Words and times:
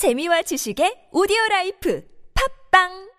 재미와 0.00 0.40
지식의 0.40 1.12
오디오 1.12 1.36
라이프 1.50 2.02
팝빵! 2.72 3.10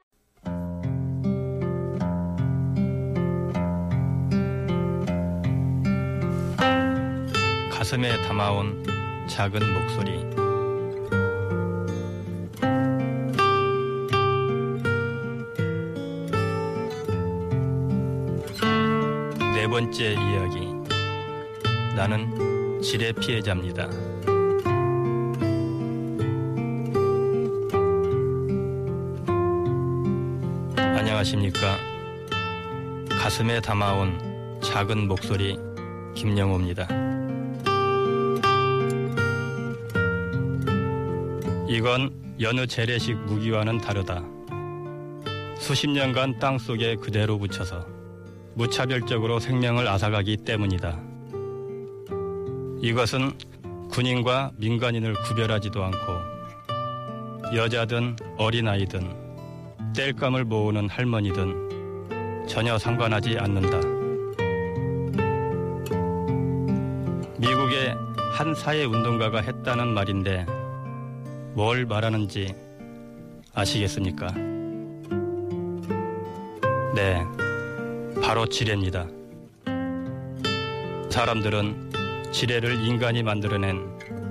가슴에 7.71 8.19
담아온 8.23 8.83
작은 9.29 9.61
목소리. 9.73 10.23
네 19.53 19.67
번째 19.67 20.13
이야기. 20.13 20.73
나는 21.95 22.81
지뢰 22.81 23.11
피해자입니다. 23.11 23.87
안녕하십니까. 31.21 31.77
가슴에 33.09 33.61
담아온 33.61 34.59
작은 34.63 35.07
목소리 35.07 35.55
김영호입니다. 36.15 36.87
이건 41.67 42.11
여느 42.39 42.65
재래식 42.65 43.13
무기와는 43.13 43.77
다르다. 43.77 44.23
수십 45.59 45.91
년간 45.91 46.39
땅 46.39 46.57
속에 46.57 46.95
그대로 46.95 47.37
묻혀서 47.37 47.85
무차별적으로 48.55 49.39
생명을 49.39 49.87
앗아가기 49.87 50.37
때문이다. 50.37 50.99
이것은 52.81 53.33
군인과 53.91 54.53
민간인을 54.57 55.13
구별하지도 55.13 55.83
않고 55.83 57.55
여자든 57.55 58.15
어린아이든 58.37 59.30
땔감을 59.93 60.45
모으는 60.45 60.87
할머니든 60.89 62.45
전혀 62.47 62.77
상관하지 62.77 63.37
않는다. 63.37 63.77
미국의 67.37 67.95
한 68.33 68.55
사회 68.55 68.85
운동가가 68.85 69.41
했다는 69.41 69.89
말인데 69.89 70.45
뭘 71.53 71.85
말하는지 71.85 72.55
아시겠습니까? 73.53 74.27
네, 76.95 77.25
바로 78.23 78.45
지뢰입니다. 78.45 79.07
사람들은 81.09 82.31
지뢰를 82.31 82.85
인간이 82.85 83.23
만들어낸 83.23 83.85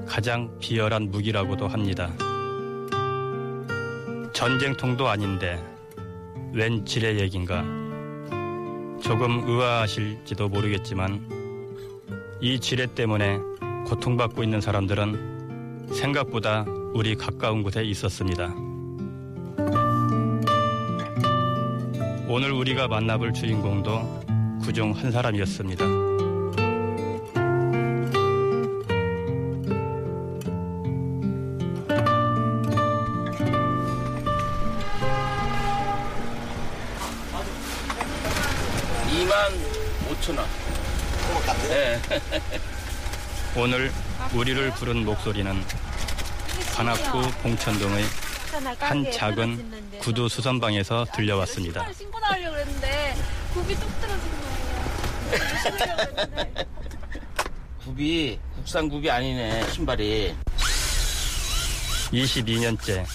가장 0.06 0.58
비열한 0.58 1.11
무기라고도 1.11 1.69
합니다. 1.69 2.11
전쟁통도 4.41 5.06
아닌데 5.06 5.62
웬 6.55 6.86
지뢰 6.86 7.20
얘긴가? 7.20 7.62
조금 9.02 9.44
의아하실지도 9.46 10.48
모르겠지만 10.48 11.28
이 12.41 12.58
지뢰 12.58 12.86
때문에 12.86 13.36
고통받고 13.86 14.42
있는 14.42 14.62
사람들은 14.62 15.91
생각보다 15.92 16.64
우리 16.94 17.16
가까운 17.16 17.62
곳에 17.62 17.84
있었습니다. 17.84 18.46
오늘 22.27 22.52
우리가 22.52 22.88
만나볼 22.88 23.34
주인공도 23.34 24.58
그중 24.64 24.92
한 24.92 25.12
사람이었습니다. 25.12 26.09
5천 40.30 40.39
원. 40.39 40.48
네. 41.68 42.01
오늘 43.57 43.92
우리를 44.33 44.70
부른 44.73 45.05
목소리는 45.05 45.64
관악구 46.74 47.30
봉천동의 47.42 48.05
한 48.79 49.11
작은 49.11 49.98
구두 50.01 50.29
수선방에서 50.29 51.07
들려왔습니다. 51.14 51.92
신고 51.92 52.18
나오려고 52.20 52.52
그랬는데 52.52 53.17
굽이 53.55 53.74
뚝 53.74 54.01
떨어진 54.01 54.30
거예요. 55.30 56.67
굽이 57.85 58.39
국산 58.57 58.89
굽이 58.89 59.11
아니네 59.11 59.70
신발이. 59.73 60.35
22년째 62.12 63.07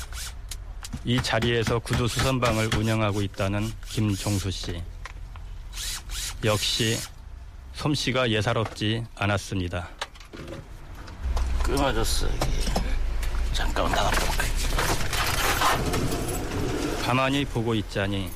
이 1.04 1.22
자리에서 1.22 1.80
구두 1.80 2.08
수선방을 2.08 2.76
운영하고 2.76 3.22
있다는 3.22 3.72
김종수 3.90 4.52
씨. 4.52 4.82
역시 6.44 6.98
솜씨가 7.74 8.30
예사롭지 8.30 9.04
않았습니다. 9.16 9.88
끊어졌어 11.64 12.28
이게. 12.28 12.46
잠깐만 13.54 13.94
나가볼까. 13.96 14.44
가만히 17.04 17.46
보고 17.46 17.74
있자니 17.74 18.30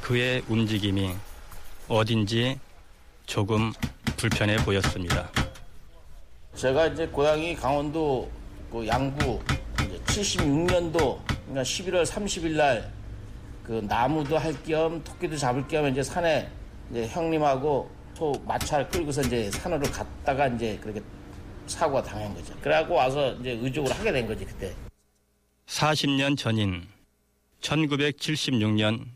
그의 0.00 0.42
움직임이 0.48 1.14
어딘지 1.88 2.58
조금 3.26 3.72
불편해 4.16 4.56
보였습니다. 4.56 5.30
제가 6.56 6.86
이제 6.88 7.06
고향이 7.06 7.54
강원도 7.56 8.30
그 8.70 8.86
양구 8.86 9.42
76년도 10.06 11.20
그러니까 11.26 11.62
11월 11.62 12.04
30일 12.06 12.52
날 12.56 12.90
그 13.64 13.80
나무도 13.88 14.36
할 14.38 14.52
겸 14.66 15.02
토끼도 15.04 15.36
잡을 15.36 15.66
겸 15.68 15.86
이제 15.88 16.02
산에 16.02 16.50
이제 16.92 17.08
형님하고 17.08 17.90
소 18.14 18.32
마차를 18.46 18.86
끌고서 18.88 19.22
이제 19.22 19.50
산으로 19.50 19.80
갔다가 19.90 20.46
이제 20.48 20.78
그렇게 20.80 21.02
사고가 21.66 22.02
당한 22.02 22.34
거죠. 22.34 22.54
그래갖고 22.60 22.94
와서 22.94 23.32
이제 23.36 23.52
의족을 23.52 23.90
하게 23.90 24.12
된 24.12 24.26
거지 24.26 24.44
그때. 24.44 24.74
40년 25.66 26.36
전인 26.36 26.86
1976년 27.62 29.06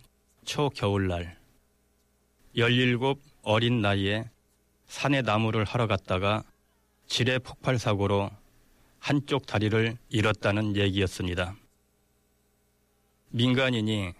초겨울날 0.46 1.36
17 2.56 2.98
어린 3.42 3.82
나이에 3.82 4.24
산에 4.86 5.20
나무를 5.20 5.64
하러 5.64 5.86
갔다가 5.86 6.42
지뢰 7.06 7.38
폭발 7.38 7.78
사고로 7.78 8.30
한쪽 9.00 9.46
다리를 9.46 9.98
잃었다는 10.08 10.76
얘기였습니다. 10.76 11.54
민간인이 13.30 14.14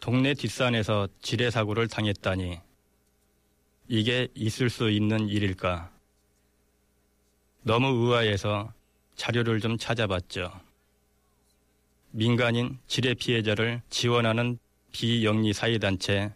동네 0.00 0.32
뒷산에서 0.32 1.08
지뢰 1.20 1.50
사고를 1.50 1.88
당했다니 1.88 2.60
이게 3.88 4.28
있을 4.34 4.70
수 4.70 4.90
있는 4.90 5.28
일일까? 5.28 5.90
너무 7.62 7.88
의아해서 7.88 8.72
자료를 9.16 9.60
좀 9.60 9.76
찾아봤죠. 9.76 10.52
민간인 12.12 12.78
지뢰 12.86 13.14
피해자를 13.14 13.82
지원하는 13.90 14.58
비영리 14.92 15.52
사회단체 15.52 16.32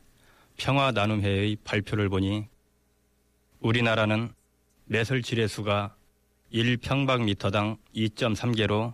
평화 0.57 0.91
나눔회의 0.91 1.57
발표를 1.65 2.09
보니 2.09 2.47
우리나라는 3.61 4.35
매설 4.87 5.23
지뢰수가 5.23 5.95
1평방미터당 6.53 7.79
2.3개로 7.95 8.93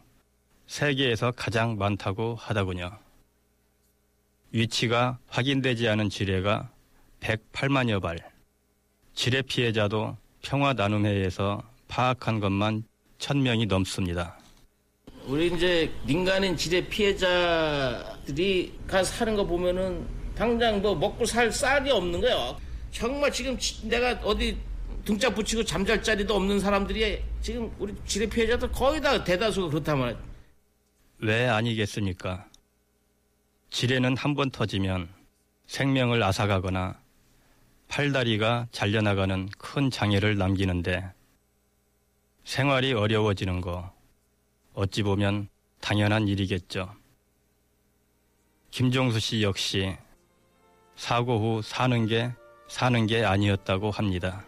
세계에서 0.67 1.33
가장 1.33 1.79
많다고 1.79 2.37
하더군요. 2.37 3.08
위치가 4.53 5.19
확인되지 5.29 5.89
않은 5.89 6.09
지뢰가 6.11 6.71
108만여 7.21 8.01
발. 8.01 8.19
지뢰 9.15 9.43
피해자도 9.43 10.17
평화 10.43 10.73
나눔회에서 10.73 11.63
파악한 11.89 12.41
것만 12.41 12.85
1000명이 13.19 13.67
넘습니다. 13.67 14.39
우리 15.27 15.49
이제 15.49 15.93
민간인 16.07 16.57
지뢰 16.57 16.87
피해자들이 16.89 18.73
가 18.87 19.03
사는 19.05 19.35
거 19.35 19.45
보면은 19.45 20.07
당장 20.35 20.81
뭐 20.81 20.95
먹고 20.95 21.27
살 21.27 21.53
쌀이 21.53 21.91
없는 21.91 22.21
거예요. 22.21 22.57
정말 22.93 23.31
지금 23.31 23.59
지- 23.59 23.87
내가 23.87 24.13
어디 24.23 24.57
등짝 25.05 25.35
붙이고 25.35 25.65
잠잘 25.65 26.03
자리도 26.03 26.35
없는 26.35 26.61
사람들이 26.61 27.23
지금 27.43 27.71
우리 27.79 27.95
지뢰 28.07 28.27
피해자들 28.27 28.71
거의 28.73 29.01
다 29.01 29.23
대다수가 29.23 29.69
그렇다면 29.69 30.17
왜 31.19 31.47
아니겠습니까? 31.49 32.48
지뢰는 33.71 34.17
한 34.17 34.35
번 34.35 34.51
터지면 34.51 35.09
생명을 35.67 36.23
앗아가거나 36.23 36.99
팔다리가 37.89 38.67
잘려나가는 38.73 39.49
큰 39.59 39.91
장애를 39.91 40.37
남기는데 40.39 41.05
생활이 42.45 42.93
어려워지는 42.93 43.61
거 43.61 43.93
어찌 44.75 45.03
보면 45.03 45.49
당연한 45.81 46.29
일이겠죠. 46.29 46.95
김종수 48.71 49.21
씨 49.21 49.43
역시 49.43 49.97
사고 50.97 51.39
후 51.39 51.63
사는 51.63 52.07
게 52.07 52.33
사는 52.69 53.07
게 53.07 53.25
아니었다고 53.25 53.91
합니다. 53.91 54.45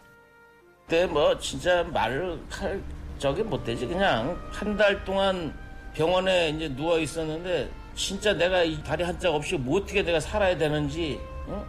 그때 0.84 1.06
뭐 1.06 1.38
진짜 1.38 1.82
말을 1.84 2.43
할 2.50 2.82
저게 3.19 3.43
못 3.43 3.62
되지 3.64 3.87
그냥 3.87 4.38
한 4.50 4.76
달 4.76 5.05
동안 5.05 5.55
병원에 5.94 6.50
이제 6.50 6.69
누워 6.75 6.99
있었는데 6.99 7.70
진짜 7.94 8.32
내가 8.32 8.62
이 8.62 8.82
다리 8.82 9.04
한 9.04 9.19
짝 9.19 9.34
없이 9.34 9.56
뭐 9.56 9.81
어떻게 9.81 10.02
내가 10.02 10.20
살아야 10.20 10.56
되는지 10.56 11.20
어? 11.46 11.64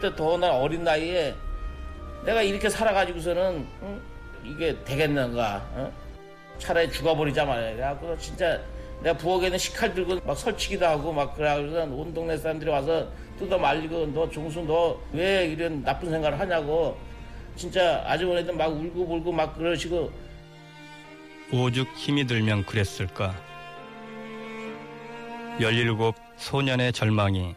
그때 0.00 0.14
더나 0.16 0.52
어린 0.56 0.82
나이에 0.84 1.34
내가 2.24 2.42
이렇게 2.42 2.68
살아가지고서는 2.68 3.66
응? 3.82 4.02
이게 4.44 4.76
되겠는가 4.84 5.62
어? 5.74 5.92
차라리 6.58 6.90
죽어버리자 6.90 7.44
말이야 7.44 7.72
그래갖고 7.74 8.18
진짜 8.18 8.60
내가 9.02 9.16
부엌에는 9.16 9.56
식칼 9.58 9.94
들고 9.94 10.20
막 10.24 10.36
설치기도 10.36 10.84
하고 10.86 11.12
막 11.12 11.34
그래가지고 11.34 11.94
온 11.96 12.12
동네 12.12 12.36
사람들이 12.36 12.70
와서 12.70 13.08
뜯어 13.38 13.56
말리고 13.58 14.06
너 14.12 14.28
종수 14.28 14.60
너 14.62 14.98
왜 15.12 15.46
이런 15.46 15.82
나쁜 15.82 16.10
생각을 16.10 16.38
하냐고 16.38 16.96
진짜 17.56 18.02
아주머니들 18.06 18.54
막 18.54 18.66
울고 18.68 19.06
불고 19.06 19.32
막 19.32 19.56
그러시고 19.56 20.10
오죽 21.52 21.88
힘이 21.96 22.26
들면 22.26 22.64
그랬을까. 22.64 23.34
17 25.60 26.12
소년의 26.38 26.90
절망이 26.90 27.54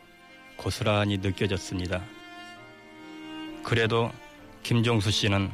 고스란히 0.57 1.17
느껴졌습니다. 1.19 2.03
그래도 3.63 4.11
김종수 4.61 5.09
씨는 5.09 5.49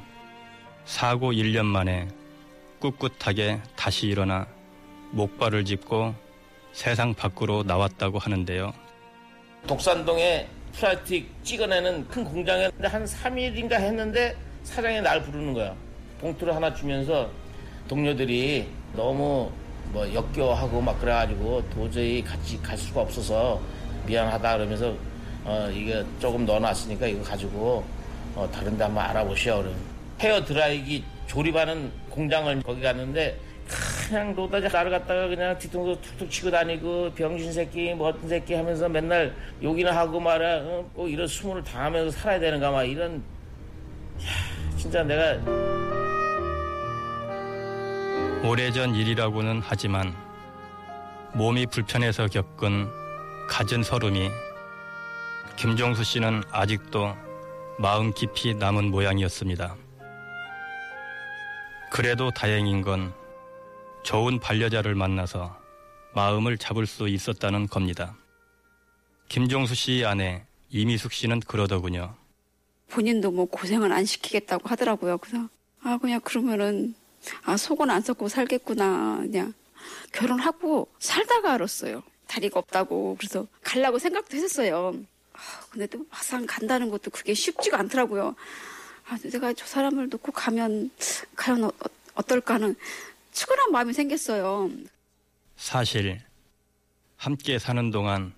사고 0.84 1.32
1년 1.32 1.66
만에 1.66 2.08
꿋꿋하게 2.80 3.62
다시 3.76 4.08
일어나 4.08 4.48
목발을 5.12 5.64
짚고 5.64 6.16
세상 6.72 7.14
밖으로 7.14 7.62
나왔다고 7.62 8.18
하는데요. 8.18 8.74
독산동에 9.68 10.48
플라스틱 10.74 11.32
찍어내는 11.44 12.08
큰 12.08 12.24
공장에 12.24 12.72
한 12.82 13.06
3일인가 13.06 13.74
했는데 13.74 14.36
사장이 14.64 15.02
날 15.02 15.22
부르는 15.22 15.54
거야. 15.54 15.76
봉투를 16.20 16.56
하나 16.56 16.74
주면서 16.74 17.30
동료들이 17.88 18.68
너무 18.96 19.52
뭐 19.92 20.12
역겨워하고 20.14 20.82
막 20.82 21.00
그래가지고 21.00 21.64
도저히 21.74 22.24
같이 22.24 22.62
갈 22.62 22.78
수가 22.78 23.02
없어서 23.02 23.60
미안하다 24.06 24.58
그러면서 24.58 24.96
어 25.46 25.70
이게 25.74 26.04
조금 26.20 26.46
넣어놨으니까 26.46 27.08
이거 27.08 27.24
가지고 27.24 27.84
어 28.36 28.50
다른 28.52 28.78
데 28.78 28.84
한번 28.84 29.06
알아보시오 29.06 29.58
그럼 29.58 29.76
헤어 30.20 30.44
드라이기 30.44 31.04
조립하는 31.28 31.92
공장을 32.10 32.62
거기 32.62 32.82
갔는데 32.82 33.40
그냥 34.08 34.36
로다지 34.36 34.68
나를 34.68 34.92
갖다가 34.92 35.28
그냥 35.28 35.58
뒤통수 35.58 36.02
툭툭 36.02 36.30
치고 36.30 36.52
다니고 36.52 37.12
병신 37.14 37.54
새끼 37.54 37.94
뭐 37.94 38.10
어떤 38.10 38.28
새끼 38.28 38.54
하면서 38.54 38.90
맨날 38.90 39.34
욕이나 39.62 39.96
하고 39.96 40.20
말아 40.20 40.58
어? 40.64 40.90
꼭 40.94 41.08
이런 41.08 41.28
수모를 41.28 41.64
당하면서 41.64 42.18
살아야 42.18 42.40
되는가 42.40 42.72
막 42.72 42.84
이런 42.84 43.16
야, 43.16 44.78
진짜 44.78 45.04
내가 45.04 45.38
오래전 48.42 48.96
일이라고는 48.96 49.62
하지만 49.62 50.16
몸이 51.34 51.66
불편해서 51.66 52.28
겪은 52.28 52.90
갖은 53.50 53.84
서름이 53.84 54.30
김종수 55.58 56.06
씨는 56.06 56.44
아직도 56.50 57.18
마음 57.78 58.14
깊이 58.14 58.54
남은 58.54 58.92
모양이었습니다. 58.92 59.76
그래도 61.92 62.32
다행인 62.32 62.82
건 62.82 63.14
좋은 64.04 64.40
반려자를 64.40 64.96
만나서 64.96 65.60
마음을 66.16 66.58
잡을 66.58 66.88
수 66.88 67.10
있었다는 67.10 67.68
겁니다. 67.68 68.16
김종수 69.28 69.76
씨 69.76 70.06
아내 70.06 70.46
이미숙 70.70 71.12
씨는 71.12 71.42
그러더군요. 71.42 72.16
본인도 72.90 73.32
뭐 73.32 73.46
고생을 73.46 73.92
안 73.92 74.06
시키겠다고 74.06 74.70
하더라고요. 74.70 75.18
그래서 75.18 75.50
아 75.84 75.98
그냥 76.02 76.22
그러면은 76.22 76.96
아 77.44 77.58
속은 77.58 77.90
안 77.90 78.02
썩고 78.02 78.30
살겠구나 78.30 79.18
그냥 79.22 79.54
결혼하고 80.12 80.88
살다가 81.00 81.54
알았어요. 81.54 82.04
다리가 82.28 82.60
없다고 82.60 83.16
그래서 83.20 83.48
갈라고 83.64 83.98
생각도 84.00 84.38
했었어요. 84.38 84.94
아, 85.34 85.40
근데 85.70 85.88
또 85.88 86.06
막상 86.10 86.46
간다는 86.46 86.90
것도 86.90 87.12
그게 87.12 87.34
쉽지가 87.34 87.80
않더라고요. 87.80 88.36
아 89.08 89.18
내가 89.18 89.54
저 89.54 89.66
사람을 89.66 90.10
놓고 90.10 90.32
가면 90.32 90.92
과연 91.36 91.64
어, 91.64 91.72
어떨까 92.14 92.56
하는 92.56 92.76
측은한 93.32 93.72
마음이 93.72 93.94
생겼어요. 93.94 94.70
사실 95.56 96.22
함께 97.18 97.60
사는 97.60 97.92
동안 97.92 98.34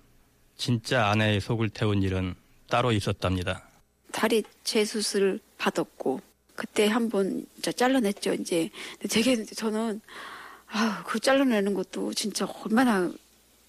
진짜 0.56 1.06
아내의 1.08 1.40
속을 1.40 1.70
태운 1.70 2.02
일은 2.02 2.34
따로 2.68 2.92
있었답니다. 2.92 3.64
다리 4.12 4.42
재수술 4.64 5.40
받았고 5.58 6.20
그때 6.54 6.86
한번 6.88 7.46
잘라냈죠 7.62 8.34
이제. 8.34 8.70
되게 9.08 9.44
저는 9.44 10.00
아 10.68 11.02
그 11.06 11.20
잘라내는 11.20 11.74
것도 11.74 12.14
진짜 12.14 12.46
얼마나 12.64 13.10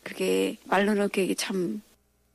그게 0.04 0.58
말로는 0.66 1.10
그게 1.10 1.34
참 1.34 1.82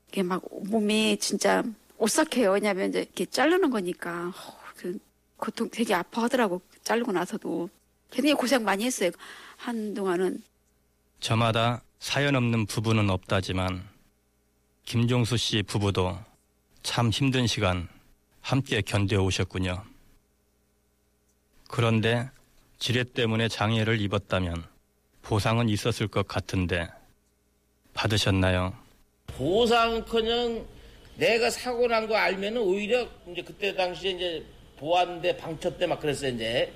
이게 0.09 0.23
막 0.23 0.43
몸이 0.51 1.19
진짜 1.19 1.63
오싹해요. 1.97 2.53
왜냐면 2.53 2.91
이제 2.91 3.01
이렇게 3.01 3.27
자르는 3.27 3.71
거니까. 3.71 4.29
어, 4.29 4.59
그 4.77 4.99
고통 5.37 5.69
되게 5.71 5.95
아파하더라고 5.95 6.61
자르고 6.83 7.13
나서도. 7.13 7.69
굉장히 8.11 8.35
고생 8.35 8.65
많이 8.65 8.85
했어요. 8.85 9.11
한 9.57 9.93
동안은. 9.95 10.43
저마다 11.21 11.83
사연 11.99 12.37
없는 12.37 12.67
부부는 12.67 13.11
없다지만 13.11 13.83
김종수 14.85 15.37
씨 15.37 15.63
부부도 15.63 16.19
참 16.83 17.11
힘든 17.11 17.47
시간 17.47 17.89
함께 18.41 18.81
견뎌 18.81 19.23
오셨군요. 19.25 19.83
그런데 21.69 22.29
지뢰 22.79 23.05
때문에 23.05 23.49
장애를 23.49 24.01
입었다면 24.01 24.65
보상은 25.23 25.69
있었을 25.69 26.09
것 26.09 26.27
같은데 26.27 26.89
받으셨나요? 27.95 28.75
보상커녕 29.27 30.67
내가 31.17 31.51
사고 31.51 31.87
난 31.87 32.07
거 32.09 32.17
알면은 32.17 32.59
오히려 32.63 33.07
이제 33.31 33.43
그때 33.43 33.75
당시에 33.75 34.13
이제 34.13 34.45
보안대 34.79 35.37
방첩 35.37 35.79
때 35.79 35.87
막 35.87 36.01
그랬어요 36.01 36.31
이제. 36.33 36.73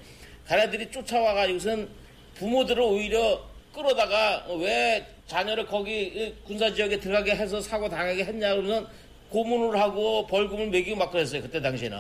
가라들이 0.47 0.91
쫓아와가지고선 0.91 1.89
부모들을 2.35 2.83
오히려 2.83 3.43
끌어다가 3.73 4.45
왜 4.59 5.07
자녀를 5.29 5.67
거기 5.67 6.35
군사 6.45 6.71
지역에 6.73 6.99
들어가게 6.99 7.31
해서 7.37 7.61
사고 7.61 7.89
당하게 7.89 8.25
했냐 8.25 8.55
그러면 8.57 8.87
고문을 9.31 9.81
하고 9.81 10.27
벌금을 10.27 10.69
매기고 10.69 10.97
막 10.97 11.11
그랬어요 11.13 11.41
그때 11.43 11.61
당시에는. 11.63 11.97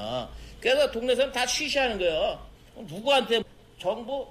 그래서 0.61 0.91
동네 0.91 1.15
사람 1.15 1.33
다 1.33 1.47
쉬쉬하는 1.47 1.99
거예요 1.99 2.52
누구한테 2.88 3.43
정부? 3.79 4.26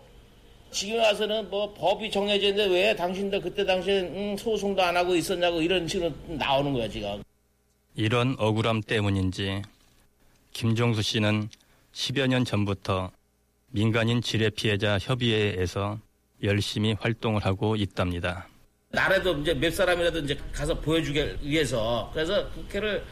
지금 0.71 0.99
와서는 0.99 1.49
뭐 1.49 1.73
법이 1.73 2.09
정해져 2.09 2.47
있는데 2.47 2.73
왜 2.73 2.95
당신들 2.95 3.41
그때 3.41 3.65
당시에 3.65 4.01
음, 4.01 4.37
소송도 4.37 4.81
안 4.81 4.95
하고 4.95 5.15
있었냐고 5.15 5.61
이런 5.61 5.85
식으로 5.87 6.13
나오는 6.27 6.71
거야 6.71 6.87
지금. 6.87 7.21
이런 7.95 8.35
억울함 8.39 8.81
때문인지 8.81 9.63
김종수 10.53 11.01
씨는 11.01 11.49
10여 11.93 12.27
년 12.27 12.45
전부터 12.45 13.11
민간인 13.71 14.21
지뢰 14.21 14.49
피해자 14.49 14.97
협의회에서 14.97 15.99
열심히 16.43 16.93
활동을 16.93 17.45
하고 17.45 17.75
있답니다. 17.75 18.47
나라도 18.89 19.37
이제 19.39 19.53
몇 19.53 19.73
사람이라도 19.73 20.19
이제 20.19 20.37
가서 20.53 20.79
보여주기 20.79 21.35
위해서. 21.43 22.09
그래서 22.13 22.49
국회를 22.51 23.03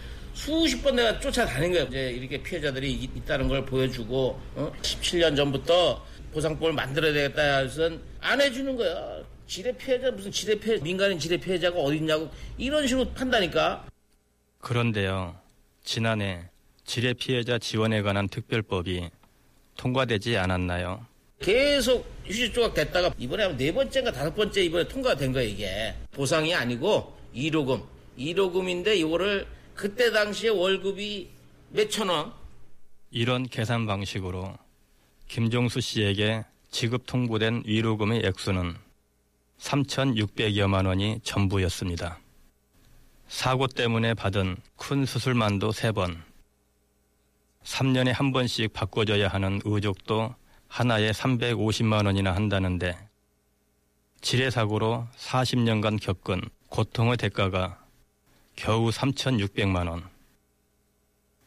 수십 0.44 0.82
번 0.82 0.96
내가 0.96 1.20
쫓아다닌 1.20 1.74
거예요. 1.74 1.86
이제 1.88 2.12
이렇게 2.12 2.42
피해자들이 2.42 2.94
있- 2.94 3.18
있다는 3.18 3.50
걸 3.50 3.66
보여주고 3.66 4.40
어? 4.56 4.72
17년 4.82 5.36
전부터 5.36 6.02
보상법을 6.32 6.72
만들어야 6.72 7.12
되겠다 7.12 7.58
해서 7.58 7.92
안 8.22 8.40
해주는 8.40 8.74
거야. 8.78 9.20
지뢰 9.48 9.74
피해자 9.74 10.10
무슨 10.12 10.32
지뢰 10.32 10.56
피해 10.56 10.78
민간인 10.78 11.20
지뢰 11.20 11.36
피해자가 11.36 11.78
어디 11.80 11.98
있냐고 11.98 12.30
이런 12.58 12.88
식으로 12.88 13.10
판다니까. 13.10 13.86
그런데요, 14.60 15.36
지난해 15.84 16.46
지뢰 16.86 17.14
피해자 17.14 17.58
지원에 17.60 18.02
관한 18.02 18.30
특별법이 18.30 19.10
통과되지 19.76 20.38
않았나요? 20.38 21.06
계속 21.42 22.06
휴지 22.26 22.54
조각 22.54 22.76
됐다가 22.76 23.12
이번에 23.18 23.58
네 23.58 23.74
번째인가 23.74 24.12
다섯 24.14 24.34
번째 24.34 24.64
이번에 24.64 24.88
통과가 24.88 25.16
된 25.16 25.34
거야 25.34 25.44
이게 25.44 25.94
보상이 26.12 26.54
아니고 26.56 27.18
1호금 27.36 27.84
1호금인데 28.18 28.96
이거를 28.98 29.46
그때 29.80 30.12
당시에 30.12 30.50
월급이 30.50 31.30
몇천 31.70 32.10
원 32.10 32.34
이런 33.12 33.48
계산 33.48 33.86
방식으로 33.86 34.58
김종수 35.30 35.80
씨에게 35.80 36.44
지급 36.70 37.06
통보된 37.06 37.64
위로금의 37.66 38.26
액수는 38.26 38.76
3,600여만 39.58 40.86
원이 40.86 41.22
전부였습니다. 41.24 42.20
사고 43.30 43.68
때문에 43.68 44.16
받은 44.16 44.58
큰 44.76 45.06
수술만도 45.06 45.72
3번, 45.72 46.24
3년에 47.64 48.12
한 48.12 48.34
번씩 48.34 48.74
바꿔줘야 48.74 49.30
하는 49.30 49.62
의족도 49.64 50.36
하나에 50.68 51.12
350만 51.12 52.06
원이나 52.06 52.36
한다는데 52.36 52.98
지뢰 54.20 54.50
사고로 54.50 55.08
40년간 55.16 56.02
겪은 56.02 56.42
고통의 56.68 57.16
대가가 57.16 57.80
겨우 58.60 58.90
3,600만 58.90 59.88
원. 59.88 60.04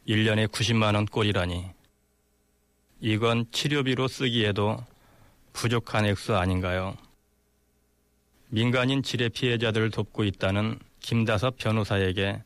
1년에 0.08 0.48
90만 0.48 0.94
원 0.94 1.04
꼴이라니. 1.04 1.66
이건 3.02 3.44
치료비로 3.52 4.08
쓰기에도 4.08 4.82
부족한 5.52 6.06
액수 6.06 6.34
아닌가요? 6.34 6.96
민간인 8.48 9.02
지뢰 9.02 9.28
피해자들을 9.28 9.90
돕고 9.90 10.24
있다는 10.24 10.78
김다섭 11.00 11.58
변호사에게 11.58 12.42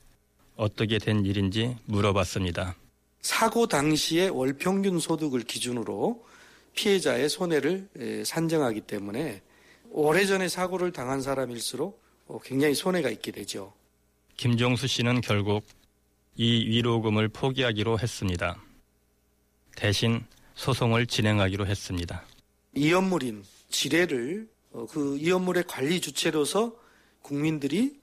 어떻게 0.57 0.99
된 0.99 1.25
일인지 1.25 1.77
물어봤습니다. 1.85 2.75
사고 3.23 3.69
당시의 3.69 4.31
월 4.31 4.55
평균 4.55 4.99
소득을 4.99 5.43
기준으로 5.43 6.27
피해자의 6.75 7.29
손해를 7.29 7.89
산정하기 8.25 8.81
때문에 8.81 9.43
오래전에 9.91 10.49
사고를 10.49 10.91
당한 10.93 11.23
사람일수록 11.23 12.03
어, 12.27 12.41
굉장히 12.43 12.75
손해가 12.75 13.09
있게 13.11 13.31
되죠. 13.31 13.73
김종수 14.37 14.87
씨는 14.87 15.23
결국 15.23 15.65
이 16.37 16.67
위로금을 16.69 17.29
포기하기로 17.29 17.99
했습니다. 17.99 18.61
대신 19.77 20.25
소송을 20.55 21.07
진행하기로 21.07 21.67
했습니다. 21.67 22.23
이연물인 22.75 23.45
지뢰를 23.71 24.47
어, 24.73 24.87
그 24.91 25.17
이연물의 25.17 25.65
관리 25.67 26.01
주체로서 26.01 26.75
국민들이 27.23 27.99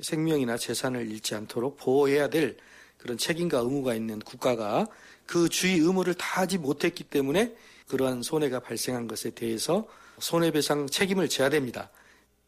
생명이나 0.00 0.56
재산을 0.56 1.10
잃지 1.10 1.34
않도록 1.34 1.76
보호해야 1.76 2.28
될 2.28 2.56
그런 2.96 3.18
책임과 3.18 3.58
의무가 3.58 3.94
있는 3.94 4.18
국가가 4.20 4.86
그 5.26 5.50
주의 5.50 5.78
의무를 5.78 6.14
다하지 6.14 6.58
못했기 6.58 7.04
때문에 7.04 7.54
그러한 7.88 8.22
손해가 8.22 8.60
발생한 8.60 9.06
것에 9.06 9.30
대해서 9.30 9.86
손해배상 10.18 10.86
책임을 10.86 11.28
져야 11.28 11.50
됩니다. 11.50 11.90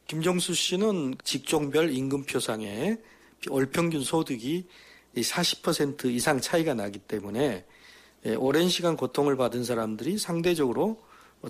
김정수 0.07 0.55
씨는 0.55 1.17
직종별 1.23 1.91
임금표상에 1.91 2.97
월 3.49 3.67
평균 3.67 4.03
소득이 4.03 4.67
40% 5.17 6.07
이상 6.07 6.41
차이가 6.41 6.75
나기 6.75 6.99
때문에 6.99 7.65
예, 8.27 8.35
오랜 8.35 8.69
시간 8.69 8.97
고통을 8.97 9.37
받은 9.37 9.65
사람들이 9.65 10.19
상대적으로 10.19 11.01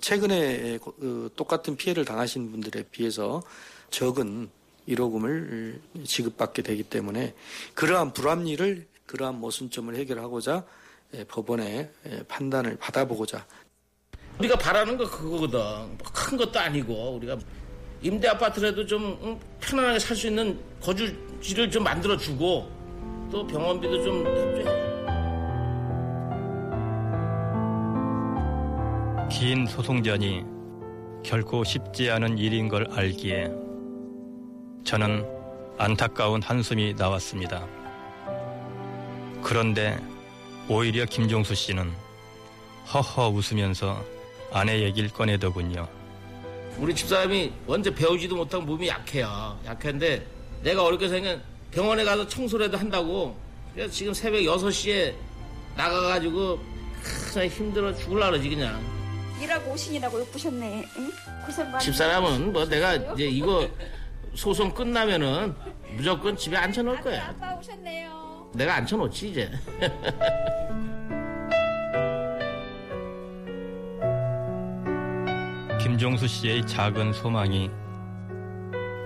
최근에 0.00 0.78
어, 0.84 1.28
똑같은 1.36 1.76
피해를 1.76 2.04
당하신 2.04 2.50
분들에 2.50 2.84
비해서 2.90 3.42
적은 3.90 4.50
1호금을 4.88 5.80
지급받게 6.04 6.62
되기 6.62 6.82
때문에 6.82 7.34
그러한 7.74 8.12
불합리를 8.12 8.86
그러한 9.06 9.40
모순점을 9.40 9.94
해결하고자 9.96 10.64
예, 11.14 11.24
법원의 11.24 11.90
예, 12.06 12.22
판단을 12.28 12.76
받아보고자 12.76 13.46
우리가 14.38 14.56
바라는 14.58 14.98
거 14.98 15.08
그거거든. 15.08 15.58
뭐큰 15.98 16.36
것도 16.36 16.58
아니고 16.58 17.16
우리가 17.16 17.38
임대 18.02 18.28
아파트라도 18.28 18.86
좀 18.86 19.38
편안하게 19.60 19.98
살 19.98 20.16
수 20.16 20.28
있는 20.28 20.58
거주지를 20.80 21.70
좀 21.70 21.84
만들어 21.84 22.16
주고 22.16 22.70
또 23.30 23.46
병원비도 23.46 24.02
좀 24.04 24.26
해줘야 24.26 24.86
긴 29.28 29.66
소송전이 29.66 30.44
결코 31.24 31.64
쉽지 31.64 32.10
않은 32.10 32.38
일인 32.38 32.68
걸 32.68 32.86
알기에 32.92 33.50
저는 34.84 35.26
안타까운 35.78 36.40
한숨이 36.40 36.94
나왔습니다. 36.94 37.66
그런데 39.42 39.98
오히려 40.68 41.04
김종수 41.04 41.54
씨는 41.54 41.90
허허 42.94 43.28
웃으면서 43.28 44.02
아내 44.52 44.80
얘기를 44.82 45.10
꺼내더군요. 45.10 45.88
우리 46.78 46.94
집사람이 46.94 47.52
언제 47.66 47.94
배우지도 47.94 48.36
못하고 48.36 48.64
몸이 48.64 48.88
약해요. 48.88 49.58
약한데 49.64 50.26
내가 50.62 50.84
어렵게 50.84 51.08
생긴 51.08 51.40
병원에 51.70 52.04
가서 52.04 52.26
청소라도 52.28 52.76
한다고 52.76 53.36
그래서 53.74 53.92
지금 53.92 54.12
새벽 54.12 54.40
6시에 54.40 55.14
나가가지고 55.76 56.58
크, 57.32 57.46
힘들어 57.46 57.94
죽을라 57.94 58.26
그러지 58.30 58.48
그냥. 58.50 58.80
일하고 59.40 59.72
오시느라고 59.72 60.20
욕부셨네. 60.20 60.84
응? 60.96 61.12
고생 61.44 61.70
많이 61.70 61.84
집사람은 61.84 62.52
뭐 62.52 62.64
내가 62.66 62.94
이제 62.94 63.24
이거 63.26 63.68
소송 64.34 64.72
끝나면은 64.72 65.54
무조건 65.92 66.36
집에 66.36 66.56
앉혀놓을 66.56 67.00
거야. 67.00 67.28
아빠 67.28 67.54
오셨네요. 67.54 68.50
내가 68.54 68.76
앉혀놓지 68.76 69.30
이제. 69.30 69.50
김종수 75.86 76.26
씨의 76.26 76.66
작은 76.66 77.12
소망이 77.12 77.70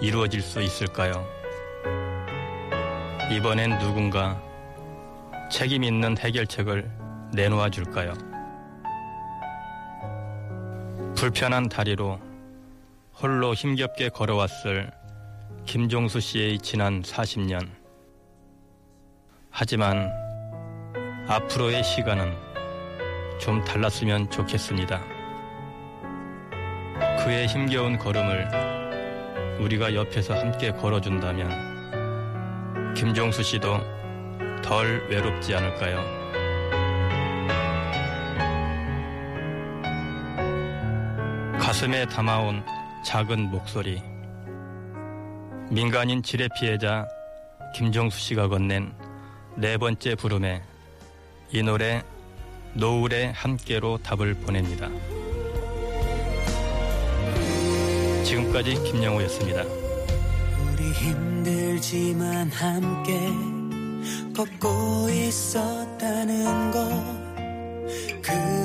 이루어질 0.00 0.40
수 0.40 0.62
있을까요? 0.62 1.28
이번엔 3.30 3.78
누군가 3.80 4.42
책임 5.52 5.84
있는 5.84 6.16
해결책을 6.16 6.90
내놓아 7.34 7.68
줄까요? 7.68 8.14
불편한 11.14 11.68
다리로 11.68 12.18
홀로 13.12 13.52
힘겹게 13.52 14.08
걸어왔을 14.08 14.90
김종수 15.66 16.18
씨의 16.18 16.60
지난 16.60 17.02
40년. 17.02 17.68
하지만 19.50 20.10
앞으로의 21.28 21.84
시간은 21.84 22.34
좀 23.38 23.62
달랐으면 23.64 24.30
좋겠습니다. 24.30 25.09
그의 27.24 27.46
힘겨운 27.46 27.96
걸음을 27.98 28.48
우리가 29.60 29.94
옆에서 29.94 30.34
함께 30.34 30.72
걸어준다면 30.72 32.94
김종수 32.94 33.42
씨도 33.42 33.78
덜 34.62 35.06
외롭지 35.08 35.54
않을까요? 35.54 36.02
가슴에 41.58 42.06
담아온 42.06 42.64
작은 43.04 43.50
목소리. 43.50 44.02
민간인 45.70 46.22
지뢰 46.22 46.48
피해자 46.58 47.06
김종수 47.74 48.18
씨가 48.18 48.48
건넨 48.48 48.94
네 49.56 49.76
번째 49.76 50.14
부름에 50.14 50.62
이 51.52 51.62
노래 51.62 52.02
노을의 52.72 53.34
함께로 53.34 53.98
답을 53.98 54.32
보냅니다. 54.34 54.88
지금까지 58.30 58.74
김영호였습니다. 58.84 59.64
우리 59.64 60.92
힘들지만 60.92 62.48
함께 62.50 63.18
걷고 64.36 65.08
있었다는 65.10 66.70
것 66.70 67.20
그 68.22 68.59